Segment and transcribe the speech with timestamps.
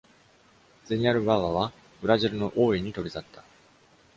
[0.85, 3.43] ゼニアル・バヴァはブラジルの大井に飛び去った。